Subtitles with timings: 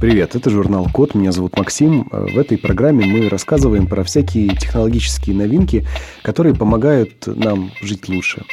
[0.00, 2.08] Привет, это журнал Код, меня зовут Максим.
[2.12, 5.84] В этой программе мы рассказываем про всякие технологические новинки,
[6.22, 8.44] которые помогают нам жить лучше.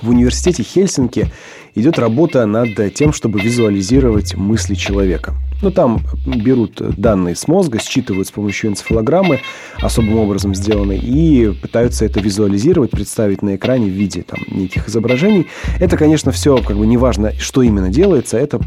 [0.00, 1.30] В университете Хельсинки
[1.74, 5.34] идет работа над тем, чтобы визуализировать мысли человека.
[5.62, 9.40] Ну, там берут данные с мозга, считывают с помощью энцефалограммы,
[9.80, 15.46] особым образом сделанной, и пытаются это визуализировать, представить на экране в виде там, неких изображений.
[15.80, 18.60] Это, конечно, все как бы неважно, что именно делается, это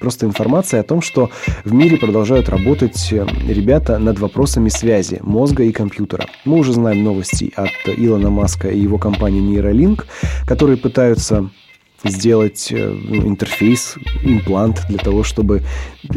[0.00, 1.30] просто информация о том, что
[1.64, 6.26] в мире продолжают работать э, ребята над вопросами связи мозга и компьютера.
[6.44, 10.04] Мы уже знаем новости от Илона Маска и его компании Neuralink,
[10.46, 11.50] которые пытаются
[12.04, 15.62] сделать э, интерфейс, имплант для того, чтобы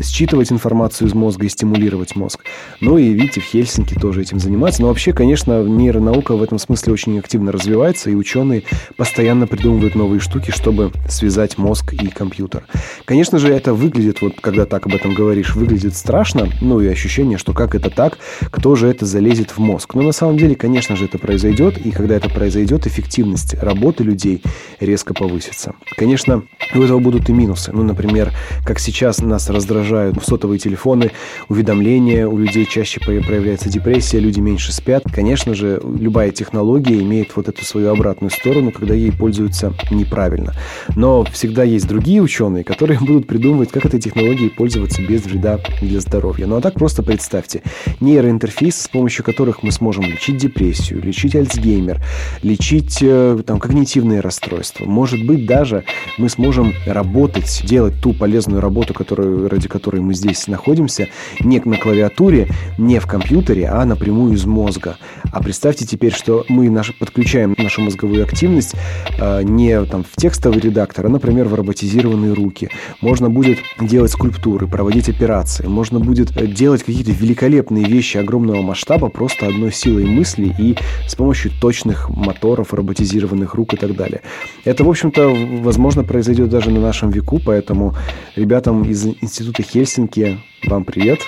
[0.01, 2.43] считывать информацию из мозга и стимулировать мозг.
[2.79, 4.81] Ну и видите, в Хельсинки тоже этим занимаются.
[4.81, 8.63] Но вообще, конечно, нейронаука в этом смысле очень активно развивается, и ученые
[8.95, 12.65] постоянно придумывают новые штуки, чтобы связать мозг и компьютер.
[13.05, 17.37] Конечно же, это выглядит, вот когда так об этом говоришь, выглядит страшно, ну и ощущение,
[17.37, 18.17] что как это так,
[18.51, 19.95] кто же это залезет в мозг.
[19.95, 24.41] Но на самом деле, конечно же, это произойдет, и когда это произойдет, эффективность работы людей
[24.79, 25.72] резко повысится.
[25.97, 26.43] Конечно,
[26.75, 27.71] у этого будут и минусы.
[27.71, 28.31] Ну, например,
[28.65, 31.11] как сейчас нас раздражают сотовые телефоны,
[31.49, 35.03] уведомления, у людей чаще проявляется депрессия, люди меньше спят.
[35.13, 40.53] Конечно же, любая технология имеет вот эту свою обратную сторону, когда ей пользуются неправильно.
[40.95, 45.99] Но всегда есть другие ученые, которые будут придумывать, как этой технологией пользоваться без вреда для
[45.99, 46.47] здоровья.
[46.47, 47.61] Ну а так просто представьте,
[47.99, 52.01] нейроинтерфейс, с помощью которых мы сможем лечить депрессию, лечить Альцгеймер,
[52.41, 55.85] лечить э, там, когнитивные расстройства, может быть даже даже
[56.17, 61.07] мы сможем работать, делать ту полезную работу, которую, ради которой мы здесь находимся,
[61.39, 64.97] не на клавиатуре, не в компьютере, а напрямую из мозга.
[65.31, 68.75] А представьте теперь, что мы наш, подключаем нашу мозговую активность
[69.17, 72.69] э, не там, в текстовый редактор, а, например, в роботизированные руки.
[72.99, 79.47] Можно будет делать скульптуры, проводить операции, можно будет делать какие-то великолепные вещи огромного масштаба просто
[79.47, 80.75] одной силой мысли и
[81.07, 84.21] с помощью точных моторов, роботизированных рук и так далее.
[84.65, 87.95] Это, в общем-то, возможно, произойдет даже на нашем веку, поэтому
[88.35, 91.19] ребятам из Института Хельсинки вам привет,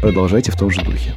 [0.00, 1.14] продолжайте в том же духе.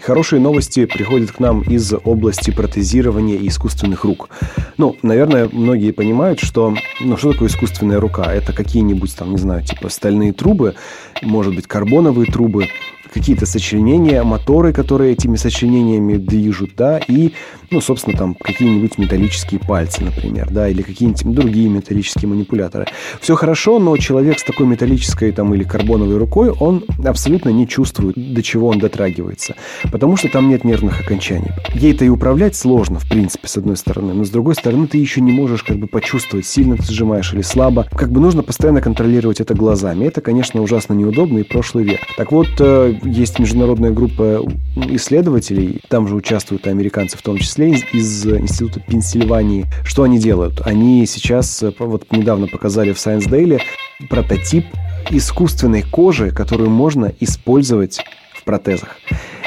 [0.00, 4.30] Хорошие новости приходят к нам из области протезирования и искусственных рук.
[4.78, 6.74] Ну, наверное, многие понимают, что...
[7.00, 8.32] Ну, что такое искусственная рука?
[8.32, 10.76] Это какие-нибудь там, не знаю, типа стальные трубы,
[11.20, 12.68] может быть, карбоновые трубы,
[13.12, 17.32] какие-то сочленения, моторы, которые этими сочленениями движут, да, и,
[17.70, 22.86] ну, собственно, там какие-нибудь металлические пальцы, например, да, или какие-нибудь другие металлические манипуляторы.
[23.20, 28.16] Все хорошо, но человек с такой металлической там или карбоновой рукой, он абсолютно не чувствует,
[28.16, 29.54] до чего он дотрагивается,
[29.90, 31.50] потому что там нет нервных окончаний.
[31.74, 35.20] Ей-то и управлять сложно, в принципе, с одной стороны, но с другой стороны ты еще
[35.20, 37.86] не можешь как бы почувствовать, сильно ты сжимаешь или слабо.
[37.92, 40.04] Как бы нужно постоянно контролировать это глазами.
[40.04, 42.00] Это, конечно, ужасно неудобно и прошлый век.
[42.16, 44.44] Так вот, э, есть международная группа
[44.76, 49.66] исследователей, там же участвуют американцы в том числе, из, из Института Пенсильвании.
[49.84, 50.60] Что они делают?
[50.64, 53.60] Они сейчас, э, вот недавно показали в Science Daily
[54.08, 54.66] прототип
[55.10, 58.00] искусственной кожи, которую можно использовать
[58.34, 58.96] в протезах.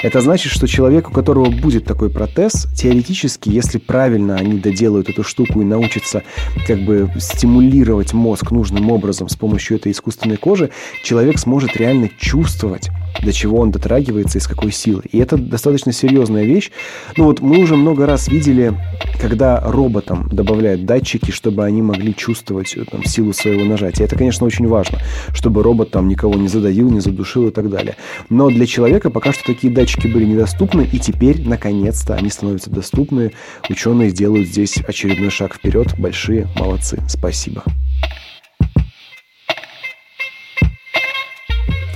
[0.01, 5.23] Это значит, что человек, у которого будет такой протез, теоретически, если правильно они доделают эту
[5.23, 6.23] штуку и научатся
[6.65, 10.71] как бы стимулировать мозг нужным образом с помощью этой искусственной кожи,
[11.03, 12.89] человек сможет реально чувствовать
[13.21, 15.03] до чего он дотрагивается и с какой силой.
[15.11, 16.71] И это достаточно серьезная вещь.
[17.17, 18.73] Ну вот мы уже много раз видели,
[19.19, 24.05] когда роботам добавляют датчики, чтобы они могли чувствовать э, там, силу своего нажатия.
[24.05, 24.99] Это, конечно, очень важно,
[25.33, 27.95] чтобы робот там никого не задавил, не задушил и так далее.
[28.29, 33.31] Но для человека пока что такие датчики были недоступны, и теперь, наконец-то, они становятся доступны.
[33.69, 35.87] Ученые делают здесь очередной шаг вперед.
[35.97, 36.99] Большие молодцы.
[37.07, 37.63] Спасибо.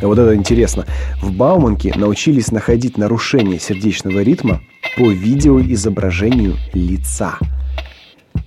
[0.02, 0.86] Вот это интересно.
[1.22, 4.62] В Бауманке научились находить нарушение сердечного ритма
[4.98, 7.38] по видеоизображению лица.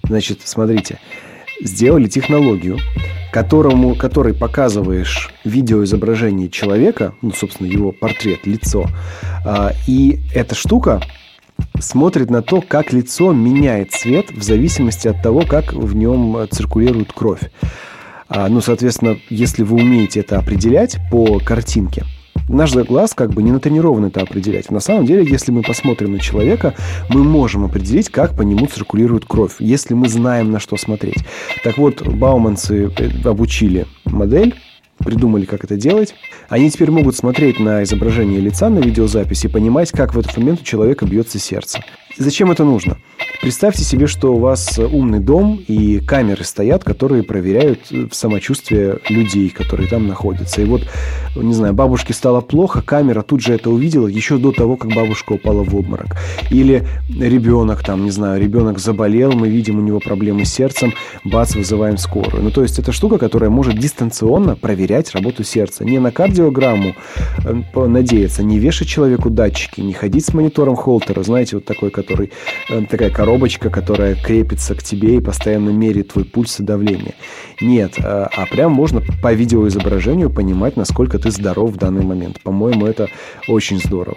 [0.04, 0.98] Значит, смотрите,
[1.62, 2.78] сделали технологию,
[3.32, 8.86] которому, которой показываешь видеоизображение человека, ну, собственно, его портрет, лицо,
[9.44, 11.00] а, и эта штука
[11.78, 17.12] смотрит на то, как лицо меняет цвет в зависимости от того, как в нем циркулирует
[17.12, 17.50] кровь.
[18.28, 22.04] А, ну, соответственно, если вы умеете это определять по картинке,
[22.48, 24.70] наш глаз как бы не натренирован это определять.
[24.70, 26.74] На самом деле, если мы посмотрим на человека,
[27.08, 31.24] мы можем определить, как по нему циркулирует кровь, если мы знаем, на что смотреть.
[31.64, 34.54] Так вот, бауманцы э, обучили модель,
[34.98, 36.14] придумали, как это делать.
[36.48, 40.60] Они теперь могут смотреть на изображение лица на видеозаписи и понимать, как в этот момент
[40.60, 41.80] у человека бьется сердце.
[42.16, 42.98] Зачем это нужно?
[43.40, 49.48] Представьте себе, что у вас умный дом и камеры стоят, которые проверяют э, самочувствие людей,
[49.50, 50.60] которые там находятся.
[50.60, 50.82] И вот,
[51.36, 55.34] не знаю, бабушке стало плохо, камера тут же это увидела еще до того, как бабушка
[55.34, 56.16] упала в обморок.
[56.50, 60.92] Или ребенок там, не знаю, ребенок заболел, мы видим у него проблемы с сердцем,
[61.24, 62.42] бац, вызываем скорую.
[62.42, 65.84] Ну, то есть это штука, которая может дистанционно проверять работу сердца.
[65.84, 66.96] Не на кардиограмму
[67.44, 72.32] э, надеяться, не вешать человеку датчики, не ходить с монитором Холтера, знаете, вот такой, который,
[72.68, 77.14] э, такая коробочка, которая крепится к тебе и постоянно меряет твой пульс и давление.
[77.60, 82.40] Нет, а, а прям можно по видеоизображению понимать, насколько ты здоров в данный момент.
[82.42, 83.08] По-моему, это
[83.46, 84.16] очень здорово.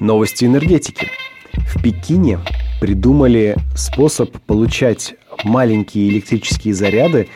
[0.00, 1.08] Новости энергетики.
[1.52, 2.38] В Пекине
[2.80, 7.28] придумали способ получать маленькие электрические заряды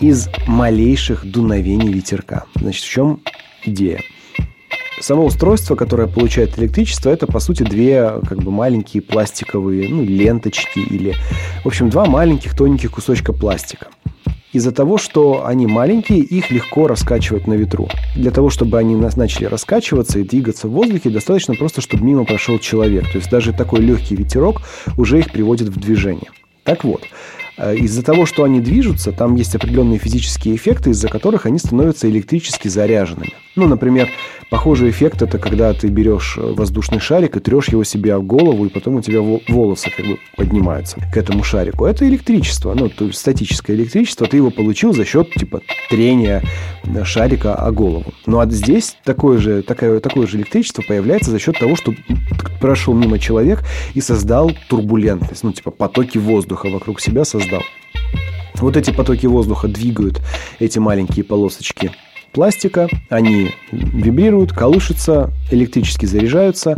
[0.00, 2.46] из малейших дуновений ветерка.
[2.56, 3.20] Значит, в чем
[3.64, 4.00] идея?
[5.00, 10.78] Само устройство, которое получает электричество, это, по сути, две как бы маленькие пластиковые ну, ленточки
[10.78, 11.14] или,
[11.62, 13.88] в общем, два маленьких тоненьких кусочка пластика.
[14.52, 17.90] Из-за того, что они маленькие, их легко раскачивать на ветру.
[18.14, 22.58] Для того, чтобы они начали раскачиваться и двигаться в воздухе, достаточно просто, чтобы мимо прошел
[22.58, 23.04] человек.
[23.12, 24.62] То есть даже такой легкий ветерок
[24.96, 26.30] уже их приводит в движение.
[26.64, 27.02] Так вот,
[27.58, 32.68] из-за того, что они движутся, там есть определенные физические эффекты, из-за которых они становятся электрически
[32.68, 33.32] заряженными.
[33.56, 34.10] Ну, например,
[34.50, 38.66] похожий эффект это когда ты берешь э, воздушный шарик и трешь его себе в голову,
[38.66, 41.86] и потом у тебя волосы как бы поднимаются к этому шарику.
[41.86, 46.42] Это электричество, ну, то есть статическое электричество, ты его получил за счет, типа, трения
[46.84, 48.12] э, шарика о голову.
[48.26, 51.94] Ну, а здесь такое же, такое, такое же электричество появляется за счет того, что
[52.60, 53.64] прошел мимо человек
[53.94, 57.45] и создал турбулентность, ну, типа, потоки воздуха вокруг себя создал.
[58.56, 60.22] Вот эти потоки воздуха двигают
[60.58, 61.90] эти маленькие полосочки
[62.32, 66.76] пластика, они вибрируют, колышутся, электрически заряжаются,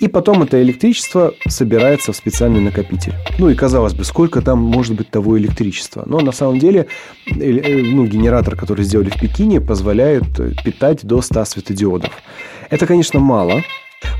[0.00, 3.14] и потом это электричество собирается в специальный накопитель.
[3.38, 6.02] Ну и казалось бы, сколько там может быть того электричества.
[6.06, 6.88] Но на самом деле
[7.26, 10.24] э, э, ну, генератор, который сделали в Пекине, позволяет
[10.62, 12.10] питать до 100 светодиодов.
[12.70, 13.62] Это, конечно, мало,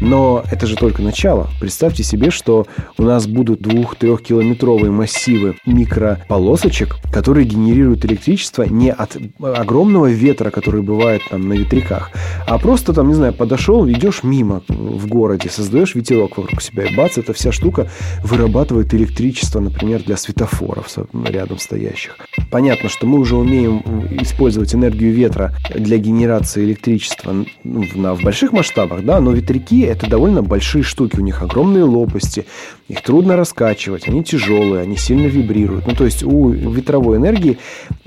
[0.00, 1.48] но это же только начало.
[1.60, 2.66] Представьте себе, что
[2.98, 11.22] у нас будут двух-трехкилометровые массивы микрополосочек, которые генерируют электричество не от огромного ветра, который бывает
[11.31, 12.10] там на ветряках,
[12.46, 16.94] а просто там, не знаю, подошел, идешь мимо в городе, создаешь ветерок вокруг себя, и
[16.94, 17.88] бац, эта вся штука
[18.22, 20.88] вырабатывает электричество, например, для светофоров
[21.25, 22.16] рядом стоящих.
[22.50, 23.82] Понятно, что мы уже умеем
[24.20, 27.34] использовать энергию ветра для генерации электричества
[27.64, 31.84] ну, в больших масштабах, да, но ветряки Ветряки– это довольно большие штуки, у них огромные
[31.84, 32.46] лопасти,
[32.88, 35.86] их трудно раскачивать, они тяжелые, они сильно вибрируют.
[35.86, 37.58] Ну, то есть у ветровой энергии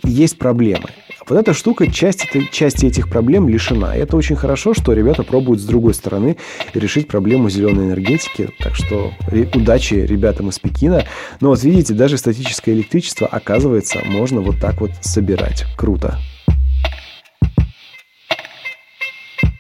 [0.04, 0.90] есть проблемы.
[1.28, 3.98] Вот эта штука, часть, части этих проблем лишена.
[3.98, 6.38] И это очень хорошо, что ребята пробуют с другой стороны
[6.74, 8.50] решить проблему зеленой энергетики.
[8.60, 9.12] Так что
[9.54, 11.04] удачи ребятам из Пекина.
[11.42, 15.66] Но вот видите, даже статическое электричество, оказывается, можно вот так вот собирать.
[15.76, 16.18] Круто.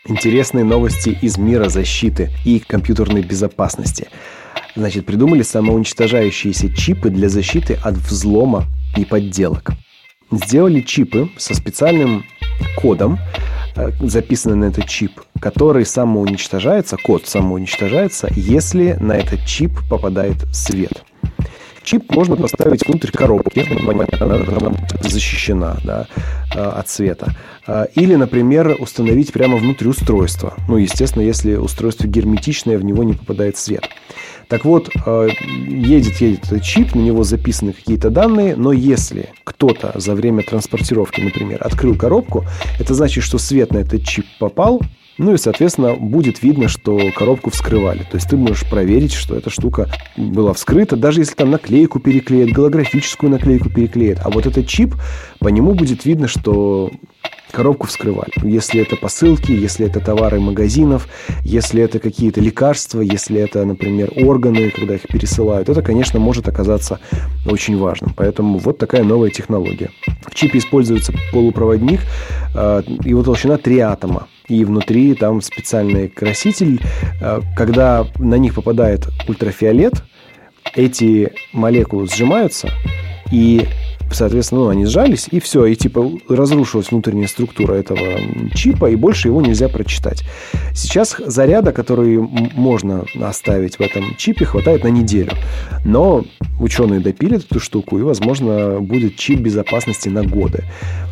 [0.09, 4.07] Интересные новости из мира защиты и компьютерной безопасности.
[4.74, 8.65] Значит, придумали самоуничтожающиеся чипы для защиты от взлома
[8.95, 9.71] и подделок.
[10.31, 12.24] Сделали чипы со специальным
[12.77, 13.19] кодом,
[13.75, 15.12] э, записанный на этот чип,
[15.42, 21.04] который самоуничтожается, код самоуничтожается, если на этот чип попадает свет.
[21.88, 23.66] Чип можно поставить внутрь коробки,
[24.20, 24.40] она
[25.00, 26.06] защищена да,
[26.54, 27.34] э, от света.
[27.66, 30.54] Э, или, например, установить прямо внутрь устройства.
[30.68, 33.88] Ну, естественно, если устройство герметичное, в него не попадает свет.
[34.50, 35.30] Так вот, э,
[35.66, 41.22] едет, едет этот чип, на него записаны какие-то данные, но если кто-то за время транспортировки,
[41.22, 42.44] например, открыл коробку,
[42.82, 44.82] это значит, что свет на этот чип попал,
[45.18, 48.00] ну и, соответственно, будет видно, что коробку вскрывали.
[48.00, 52.52] То есть ты можешь проверить, что эта штука была вскрыта, даже если там наклейку переклеят,
[52.52, 54.19] голографическую наклейку переклеят.
[54.24, 54.95] А вот этот чип,
[55.40, 56.92] по нему будет видно, что
[57.51, 58.31] коробку вскрывали.
[58.44, 61.07] Если это посылки, если это товары магазинов,
[61.44, 66.99] если это какие-то лекарства, если это, например, органы, когда их пересылают, это, конечно, может оказаться
[67.45, 68.13] очень важным.
[68.16, 69.89] Поэтому вот такая новая технология.
[70.25, 72.01] В чипе используется полупроводник,
[72.56, 76.81] э, его толщина 3 атома и внутри там специальный краситель.
[77.21, 80.04] Э, когда на них попадает ультрафиолет,
[80.75, 82.69] эти молекулы сжимаются,
[83.31, 83.66] и
[84.14, 87.99] соответственно, ну, они сжались, и все, и типа разрушилась внутренняя структура этого
[88.54, 90.23] чипа, и больше его нельзя прочитать.
[90.73, 95.31] Сейчас заряда, который можно оставить в этом чипе, хватает на неделю.
[95.85, 96.26] Но
[96.59, 100.64] ученые допилят эту штуку, и, возможно, будет чип безопасности на годы.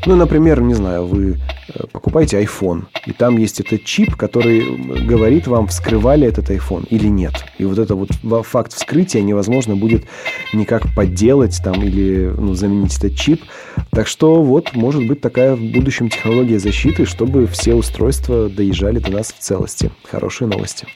[0.05, 1.37] Ну, например, не знаю, вы
[1.73, 7.07] э, покупаете iPhone, и там есть этот чип, который говорит вам, вскрывали этот iPhone или
[7.07, 7.33] нет.
[7.57, 8.09] И вот это вот
[8.45, 10.05] факт вскрытия невозможно будет
[10.53, 13.43] никак подделать там или ну, заменить этот чип.
[13.91, 19.11] Так что вот, может быть такая в будущем технология защиты, чтобы все устройства доезжали до
[19.11, 19.91] нас в целости.
[20.03, 20.87] Хорошие новости.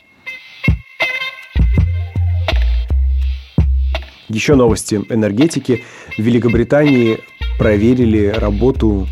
[4.30, 5.84] Еще новости энергетики.
[6.18, 7.20] В Великобритании
[7.58, 9.08] проверили работу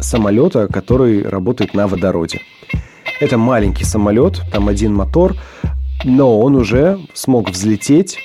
[0.00, 2.40] самолета, который работает на водороде.
[3.20, 5.36] Это маленький самолет, там один мотор,
[6.04, 8.18] но он уже смог взлететь,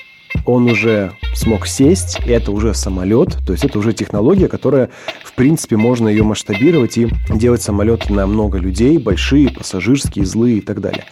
[0.44, 4.90] он уже смог сесть, это уже самолет, то есть это уже технология, которая,
[5.24, 10.60] в принципе, можно ее масштабировать и делать самолеты на много людей, большие, пассажирские, злые и
[10.60, 11.04] так далее.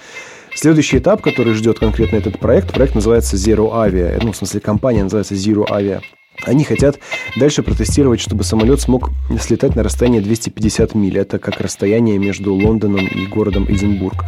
[0.54, 4.18] Следующий этап, который ждет конкретно этот проект, проект называется Zero Avia.
[4.22, 6.00] Ну, в смысле, компания называется Zero Avia.
[6.44, 6.98] Они хотят
[7.36, 9.10] дальше протестировать, чтобы самолет смог
[9.40, 11.18] слетать на расстояние 250 миль.
[11.18, 14.24] Это как расстояние между Лондоном и городом Эдинбург.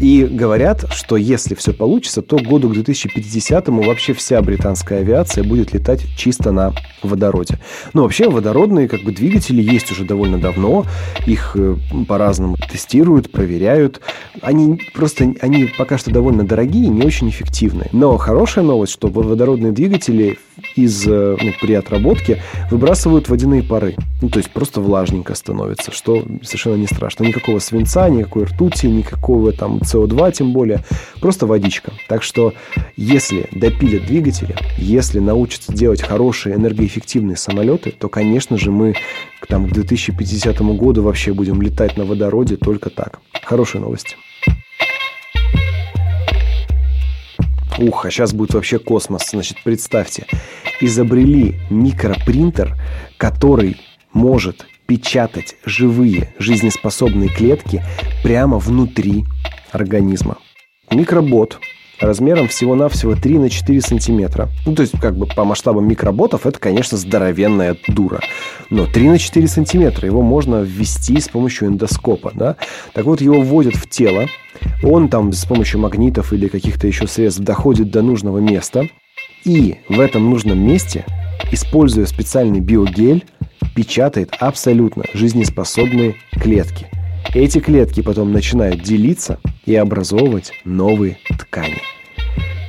[0.00, 5.72] И говорят, что если все получится, то году к 2050-му вообще вся британская авиация будет
[5.72, 7.58] летать чисто на водороде.
[7.94, 10.84] Ну, вообще, водородные как бы двигатели есть уже довольно давно.
[11.26, 11.76] Их э,
[12.06, 14.00] по-разному тестируют, проверяют.
[14.42, 17.88] Они просто, они пока что довольно дорогие, не очень эффективные.
[17.92, 20.38] Но хорошая новость, что водородные двигатели
[20.76, 23.94] из, э, ну, при отработке выбрасывают водяные пары.
[24.20, 27.24] Ну, то есть просто влажненько становится, что совершенно не страшно.
[27.24, 30.84] Никакого свинца, никакой ртути, никакого там СО2 тем более,
[31.20, 31.92] просто водичка.
[32.08, 32.54] Так что
[32.96, 38.94] если допилят двигатели, если научатся делать хорошие энергоэффективные самолеты, то, конечно же, мы
[39.48, 43.20] там, к 2050 году вообще будем летать на водороде только так.
[43.42, 44.16] Хорошие новости.
[47.78, 49.30] Ух, а сейчас будет вообще космос.
[49.30, 50.26] Значит, представьте,
[50.80, 52.76] изобрели микропринтер,
[53.16, 53.76] который
[54.12, 57.82] может печатать живые жизнеспособные клетки
[58.22, 59.24] прямо внутри
[59.70, 60.38] организма.
[60.90, 61.60] Микробот
[62.00, 64.48] размером всего-навсего 3 на 4 сантиметра.
[64.66, 68.20] Ну, то есть, как бы по масштабам микроботов, это, конечно, здоровенная дура.
[68.70, 72.56] Но 3 на 4 сантиметра его можно ввести с помощью эндоскопа, да?
[72.92, 74.26] Так вот, его вводят в тело,
[74.82, 78.86] он там с помощью магнитов или каких-то еще средств доходит до нужного места,
[79.44, 81.04] и в этом нужном месте,
[81.50, 83.24] используя специальный биогель,
[83.74, 86.86] печатает абсолютно жизнеспособные клетки.
[87.34, 91.78] Эти клетки потом начинают делиться и образовывать новые ткани.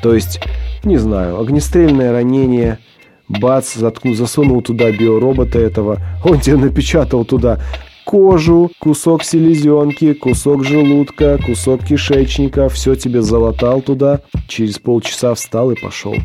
[0.01, 0.39] То есть,
[0.83, 2.79] не знаю, огнестрельное ранение,
[3.29, 7.59] бац, заткнул, засунул туда биоробота этого, он тебе напечатал туда
[8.03, 15.79] кожу, кусок селезенки, кусок желудка, кусок кишечника, все тебе залатал туда, через полчаса встал и
[15.79, 16.15] пошел.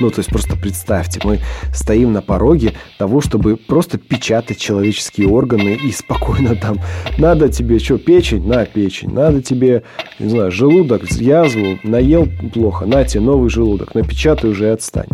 [0.00, 1.40] Ну, то есть просто представьте, мы
[1.72, 6.78] стоим на пороге того, чтобы просто печатать человеческие органы и спокойно там,
[7.18, 8.46] надо тебе что, печень?
[8.46, 9.12] На печень.
[9.12, 9.84] Надо тебе,
[10.18, 15.08] не знаю, желудок, язву, наел плохо, на тебе новый желудок, напечатай уже и отстань.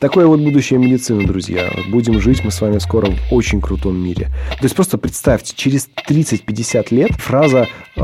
[0.00, 1.70] Такое вот будущее медицины, друзья.
[1.90, 4.28] Будем жить мы с вами скоро в очень крутом мире.
[4.52, 8.00] То есть просто представьте, через 30-50 лет фраза э,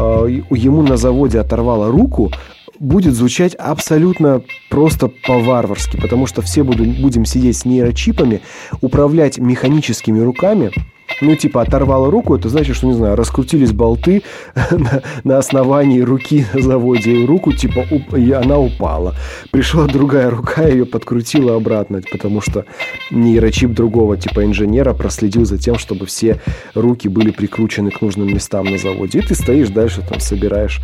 [0.50, 2.30] «ему на заводе оторвало руку»
[2.78, 8.42] будет звучать абсолютно просто по-варварски, потому что все будут, будем сидеть с нейрочипами,
[8.82, 10.72] управлять механическими руками,
[11.20, 14.22] ну, типа, оторвало руку, это значит, что, не знаю, раскрутились болты
[14.70, 19.14] на, на основании руки на заводе, руку, типа, уп, и она упала.
[19.50, 22.64] Пришла другая рука, ее подкрутила обратно, потому что
[23.10, 26.40] нейрочип другого, типа, инженера проследил за тем, чтобы все
[26.74, 29.20] руки были прикручены к нужным местам на заводе.
[29.20, 30.80] И ты стоишь дальше, там, собираешь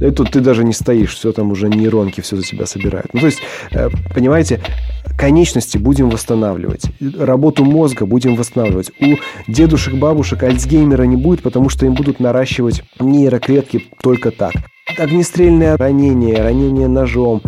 [0.00, 3.12] и тут ты даже не стоишь, все там уже нейронки все за тебя собирают.
[3.12, 3.40] Ну, то есть,
[3.72, 4.60] э, понимаете,
[5.22, 6.86] конечности будем восстанавливать,
[7.16, 8.90] работу мозга будем восстанавливать.
[8.98, 9.14] У
[9.46, 14.52] дедушек, бабушек Альцгеймера не будет, потому что им будут наращивать нейроклетки только так.
[14.98, 17.40] Огнестрельное ранение, ранение ножом,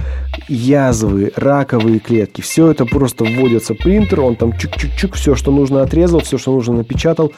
[0.46, 2.42] язвы, раковые клетки.
[2.42, 6.74] Все это просто вводится принтер, он там чик-чик-чик, все, что нужно отрезал, все, что нужно
[6.74, 7.32] напечатал.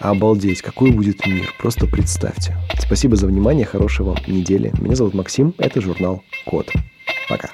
[0.00, 2.56] Обалдеть, какой будет мир, просто представьте.
[2.76, 4.72] Спасибо за внимание, хорошей вам недели.
[4.80, 6.72] Меня зовут Максим, это журнал Код.
[7.28, 7.50] Пока.